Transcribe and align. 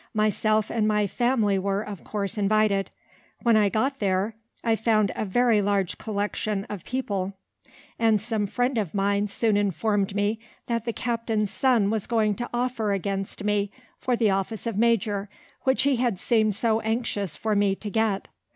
Myself 0.15 0.71
and 0.71 0.87
my 0.87 1.05
family 1.05 1.59
were, 1.59 1.83
of 1.83 2.03
course, 2.03 2.35
invited. 2.35 2.89
When 3.43 3.55
I 3.55 3.69
got 3.69 3.99
there, 3.99 4.33
I 4.63 4.75
found 4.75 5.11
a 5.15 5.23
very 5.25 5.61
large 5.61 5.99
collection 5.99 6.65
of 6.71 6.83
people, 6.85 7.33
and 7.99 8.19
some 8.19 8.47
friend 8.47 8.79
of 8.79 8.95
mine 8.95 9.27
soon 9.27 9.55
informed 9.57 10.15
me 10.15 10.39
that 10.65 10.85
the 10.85 10.91
captain's 10.93 11.51
son 11.51 11.91
was 11.91 12.07
going 12.07 12.33
to 12.37 12.49
offer 12.51 12.91
against 12.91 13.43
me 13.43 13.71
for 13.99 14.15
the 14.15 14.31
office 14.31 14.65
of 14.65 14.75
major, 14.75 15.29
which 15.65 15.83
he 15.83 15.97
had 15.97 16.17
seemed 16.17 16.55
so 16.55 16.79
anxious 16.79 17.37
for 17.37 17.55
me 17.55 17.75
to 17.75 17.91
get. 17.91 18.27